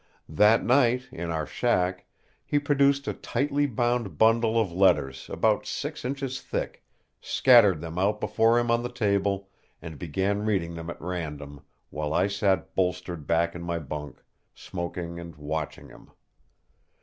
That 0.29 0.63
night, 0.65 1.07
in 1.11 1.29
our 1.29 1.45
shack, 1.45 2.07
he 2.43 2.57
produced 2.57 3.07
a 3.07 3.13
tightly 3.13 3.67
bound 3.67 4.17
bundle 4.17 4.59
of 4.59 4.71
letters 4.71 5.29
about 5.29 5.67
six 5.67 6.03
inches 6.03 6.41
thick, 6.41 6.83
scattered 7.21 7.81
them 7.81 7.99
out 7.99 8.19
before 8.19 8.57
him 8.57 8.71
on 8.71 8.81
the 8.81 8.89
table, 8.89 9.49
and 9.79 9.99
began 9.99 10.43
reading 10.43 10.73
them 10.73 10.89
at 10.89 10.99
random, 10.99 11.61
while 11.91 12.15
I 12.15 12.25
sat 12.25 12.73
bolstered 12.73 13.27
back 13.27 13.53
in 13.53 13.61
my 13.61 13.77
bunk, 13.77 14.23
smoking 14.55 15.19
and 15.19 15.35
watching 15.35 15.89
him. 15.89 16.09